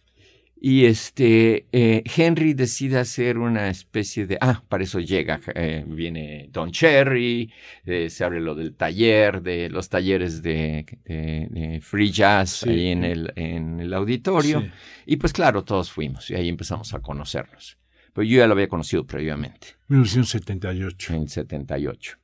Y 0.60 0.86
este, 0.86 1.68
eh, 1.72 2.02
Henry 2.16 2.56
decide 2.56 2.98
hacer 2.98 3.38
una 3.38 3.70
especie 3.70 4.26
de, 4.26 4.40
ah, 4.42 4.64
para 4.68 4.84
eso 4.86 5.00
llega, 5.00 5.40
eh, 5.54 5.84
viene 5.88 6.50
Don 6.52 6.72
Cherry, 6.72 7.54
eh, 7.86 8.10
se 8.10 8.24
abre 8.24 8.42
lo 8.42 8.56
del 8.56 8.74
taller, 8.74 9.44
de 9.44 9.70
los 9.70 9.88
talleres 9.88 10.42
de, 10.42 10.84
de- 11.06 11.48
de 11.52 11.80
free 11.82 12.10
jazz 12.10 12.62
Sí. 12.64 12.70
ahí 12.72 12.88
en 12.88 13.04
el, 13.04 13.32
en 13.36 13.80
el 13.82 13.94
auditorio. 13.94 14.62
Sí. 14.62 14.72
Y 15.06 15.18
pues 15.18 15.32
claro, 15.32 15.64
todos 15.64 15.92
fuimos 15.92 16.28
y 16.32 16.34
ahí 16.34 16.50
empezamos 16.50 16.92
a 16.96 17.02
conocernos. 17.02 17.78
Pero 18.18 18.28
yo 18.28 18.38
ya 18.40 18.48
lo 18.48 18.54
había 18.54 18.68
conocido 18.68 19.06
previamente, 19.06 19.76
1978. 19.90 21.14
en 21.14 21.30
78. 21.30 22.18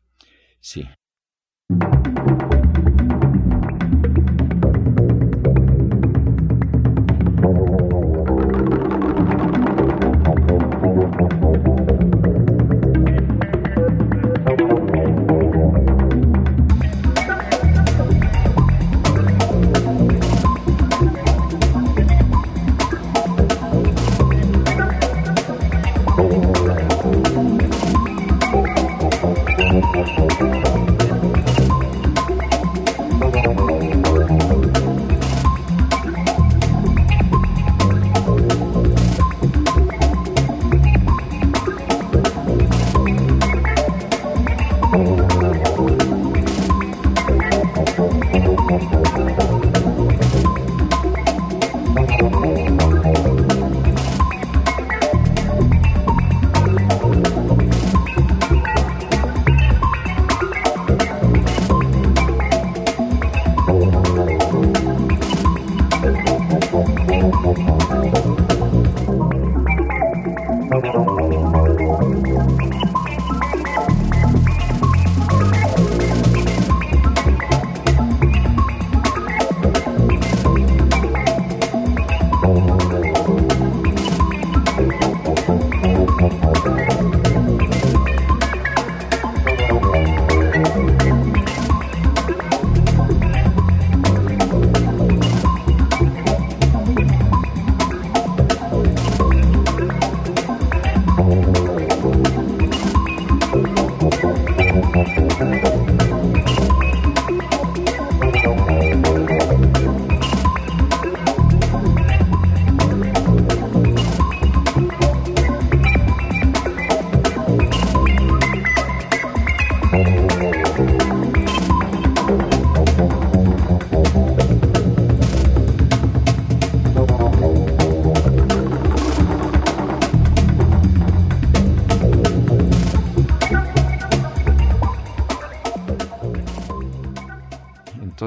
Sí. 0.59 0.87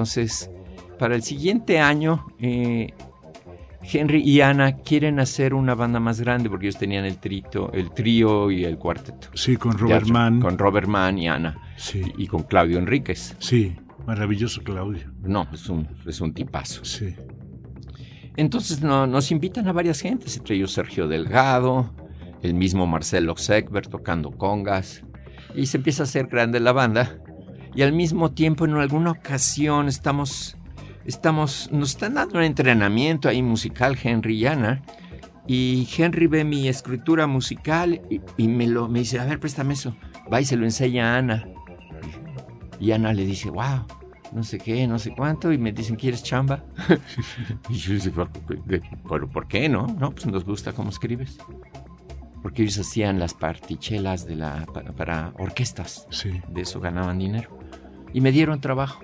Entonces, 0.07 0.49
para 1.01 1.17
el 1.17 1.25
siguiente 1.25 1.81
año, 1.81 2.27
eh, 2.39 2.95
Henry 3.83 4.23
y 4.23 4.41
Ana 4.41 4.77
quieren 4.77 5.19
hacer 5.19 5.53
una 5.53 5.75
banda 5.75 5.99
más 5.99 6.21
grande 6.21 6.49
porque 6.49 6.67
ellos 6.67 6.79
tenían 6.79 7.05
el 7.05 7.19
trito, 7.19 7.73
el 7.73 7.91
trío 7.91 8.53
y 8.53 8.65
el 8.65 8.79
cuarteto. 8.79 9.27
Sí, 9.35 9.57
con 9.57 9.77
Robert 9.77 10.07
Mann. 10.07 10.39
Con 10.39 10.59
Robert 10.59 10.87
Mann 10.87 11.19
y 11.19 11.27
Ana. 11.27 11.61
Sí. 11.77 12.05
Y 12.17 12.29
con 12.29 12.45
Claudio 12.45 12.79
Enríquez. 12.79 13.35
Sí, 13.41 13.75
maravilloso 14.07 14.63
Claudio. 14.63 15.13
No, 15.23 15.49
es 15.53 15.69
un, 15.69 15.89
es 16.07 16.21
un 16.21 16.33
tipazo. 16.33 16.85
Sí. 16.85 17.17
Entonces 18.37 18.83
no, 18.83 19.09
nos 19.09 19.33
invitan 19.33 19.67
a 19.67 19.73
varias 19.73 20.01
gentes, 20.01 20.37
entre 20.37 20.55
ellos 20.55 20.71
Sergio 20.71 21.09
Delgado, 21.09 21.93
el 22.43 22.55
mismo 22.55 22.87
Marcelo 22.87 23.37
Seckberg 23.37 23.89
tocando 23.89 24.31
congas. 24.31 25.03
Y 25.57 25.67
se 25.67 25.79
empieza 25.79 26.05
a 26.05 26.07
hacer 26.07 26.29
grande 26.29 26.61
la 26.61 26.71
banda. 26.71 27.19
Y 27.77 27.83
al 27.83 27.93
mismo 27.93 28.33
tiempo, 28.33 28.65
en 28.65 28.75
alguna 28.75 29.13
ocasión, 29.13 29.87
estamos 29.87 30.57
estamos, 31.07 31.71
nos 31.73 31.91
están 31.91 32.15
dando 32.15 32.39
un 32.39 32.45
entrenamiento 32.45 33.29
ahí 33.29 33.43
musical, 33.43 33.97
Henry 34.03 34.37
y 34.37 34.47
Ana, 34.47 34.83
y 35.47 35.89
Henry 35.97 36.27
ve 36.27 36.45
mi 36.45 36.69
escritura 36.69 37.27
musical 37.27 38.03
y, 38.37 38.49
me, 38.49 38.67
lo, 38.67 38.89
me 38.89 39.01
dice, 39.01 39.21
a 39.21 39.25
ver, 39.25 39.39
préstame 39.39 39.75
eso. 39.75 39.97
Va 40.33 40.41
y 40.41 40.45
se 40.45 40.57
lo 40.57 40.65
enseña 40.65 41.15
a 41.15 41.19
Ana. 41.19 41.49
Y 42.81 42.91
Ana 42.91 43.13
le 43.13 43.25
dice, 43.25 43.49
wow, 43.51 43.87
no 44.33 44.43
sé 44.43 44.59
qué, 44.59 44.87
no 44.89 44.99
sé 44.99 45.15
cuánto, 45.15 45.53
y 45.53 45.59
me 45.59 45.73
dicen, 45.73 45.95
¿quieres 45.95 46.25
chamba? 46.25 46.65
y 47.69 47.75
yo 47.75 47.95
dice, 47.95 48.11
¿por, 48.11 49.29
¿por 49.29 49.47
qué 49.47 49.69
no? 49.69 49.87
No, 49.87 50.11
pues 50.11 50.27
nos 50.27 50.45
gusta 50.45 50.73
cómo 50.73 50.91
escribes. 50.91 51.39
Porque 52.43 52.63
ellos 52.63 52.79
hacían 52.79 53.19
las 53.19 53.35
partichelas 53.35 54.27
de 54.27 54.37
la, 54.37 54.67
para, 54.97 55.33
orquestas. 55.39 56.07
Sí. 56.11 56.41
De 56.49 56.63
eso 56.63 56.81
ganaban 56.81 57.19
dinero. 57.19 57.56
Y 58.17 58.23
me 58.23 58.33
dieron 58.33 58.63
trabajo. 58.63 59.01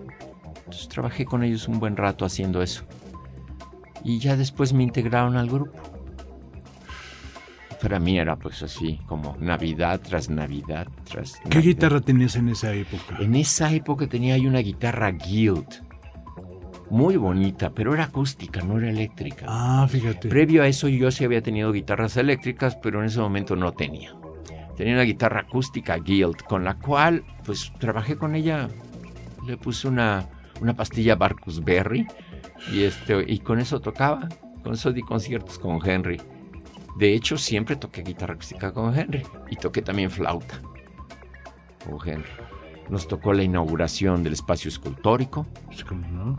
Entonces 0.57 0.89
trabajé 0.89 1.27
con 1.27 1.45
ellos 1.45 1.69
un 1.69 1.79
buen 1.79 1.99
rato 1.99 2.25
haciendo 2.25 2.63
eso. 2.63 2.85
Y 4.03 4.21
ya 4.21 4.39
después 4.39 4.73
me 4.73 4.85
integraron 4.85 5.37
al 5.37 5.51
grupo. 5.51 5.79
Para 7.83 7.99
mí 7.99 8.19
era 8.19 8.37
pues 8.37 8.63
así, 8.63 8.99
como 9.05 9.37
Navidad 9.39 10.01
tras 10.01 10.31
Navidad 10.31 10.89
tras... 11.05 11.39
¿Qué 11.51 11.59
guitarra 11.59 12.01
tenías 12.01 12.37
en 12.37 12.49
esa 12.49 12.73
época? 12.73 13.19
En 13.21 13.35
esa 13.35 13.71
época 13.71 14.07
tenía 14.07 14.39
yo 14.39 14.49
una 14.49 14.61
guitarra 14.61 15.11
Guild. 15.11 15.83
Muy 16.89 17.19
bonita, 17.19 17.69
pero 17.69 17.93
era 17.93 18.05
acústica, 18.05 18.63
no 18.63 18.79
era 18.79 18.89
eléctrica. 18.89 19.45
Ah, 19.47 19.87
fíjate. 19.91 20.31
Previo 20.31 20.63
a 20.63 20.69
eso 20.69 20.89
yo 20.89 21.11
sí 21.11 21.23
había 21.23 21.43
tenido 21.43 21.71
guitarras 21.71 22.17
eléctricas, 22.17 22.77
pero 22.77 23.01
en 23.01 23.09
ese 23.09 23.21
momento 23.21 23.57
no 23.57 23.73
tenía. 23.73 24.17
Tenía 24.75 24.95
una 24.95 25.03
guitarra 25.03 25.41
acústica 25.41 25.99
Guild, 25.99 26.45
con 26.45 26.65
la 26.65 26.79
cual 26.79 27.25
pues 27.45 27.75
trabajé 27.79 28.17
con 28.17 28.35
ella. 28.35 28.71
Le 29.47 29.57
puse 29.57 29.89
una 29.89 30.29
una 30.63 30.75
pastilla 30.75 31.17
Barcus 31.17 31.63
Berry 31.63 32.07
y, 32.73 32.85
este, 32.85 33.25
y 33.27 33.41
con 33.41 33.59
eso 33.59 33.81
tocaba, 33.81 34.29
con 34.63 34.75
eso 34.75 34.93
di 34.93 35.03
conciertos 35.03 35.59
con 35.59 35.79
Henry. 35.85 36.21
De 36.97 37.15
hecho, 37.15 37.37
siempre 37.37 37.77
toqué 37.77 38.03
guitarra 38.03 38.35
acústica 38.35 38.73
con 38.73 38.97
Henry 38.97 39.23
y 39.51 39.57
toqué 39.57 39.83
también 39.83 40.11
flauta 40.11 40.61
con 41.85 41.99
Henry. 42.07 42.29
Nos 42.91 43.09
tocó 43.09 43.33
la 43.33 43.43
inauguración 43.43 44.23
del 44.23 44.35
espacio 44.35 44.69
escultórico. 44.69 45.47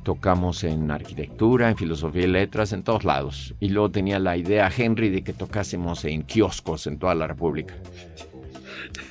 Tocamos 0.03 0.63
en 0.63 0.91
arquitectura, 0.91 1.69
en 1.69 1.77
filosofía 1.77 2.23
y 2.23 2.27
letras, 2.27 2.73
en 2.73 2.83
todos 2.83 3.05
lados. 3.05 3.55
Y 3.59 3.69
luego 3.69 3.89
tenía 3.89 4.19
la 4.19 4.37
idea 4.37 4.71
Henry 4.75 5.09
de 5.09 5.23
que 5.23 5.33
tocásemos 5.33 6.05
en 6.05 6.23
kioscos 6.23 6.85
en 6.85 6.99
toda 6.99 7.15
la 7.15 7.27
República. 7.27 7.73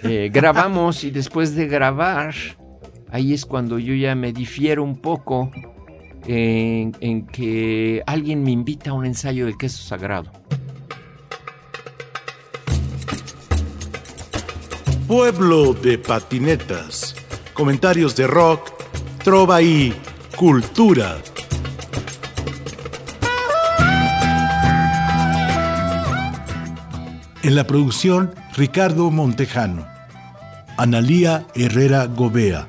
Eh, 0.05 0.31
grabamos 0.33 1.03
y 1.03 1.11
después 1.11 1.57
de 1.57 1.67
grabar 1.67 2.35
ahí 3.13 3.35
es 3.35 3.45
cuando 3.45 3.79
yo 3.79 3.95
ya 3.95 4.15
me 4.15 4.33
difiero 4.33 4.83
un 4.83 4.97
poco 4.97 5.51
en, 6.27 7.27
que 7.27 8.03
alguien 8.07 8.43
me 8.43 8.51
invita 8.51 8.91
a 8.91 8.93
un 8.95 9.05
ensayo 9.05 9.47
del 9.47 9.57
queso 9.57 9.83
sagrado. 9.83 10.33
Pueblo 15.07 15.75
de 15.75 15.99
patinetas. 15.99 17.15
Comentarios 17.53 18.17
de 18.17 18.27
rock, 18.27 18.73
trova 19.23 19.61
y 19.61 19.95
cultura. 20.37 21.19
En 27.43 27.57
la 27.57 27.67
producción, 27.67 28.35
Ricardo 28.57 29.11
Montejano. 29.11 29.87
Analía 30.79 31.47
Herrera 31.55 32.07
Gobea. 32.07 32.69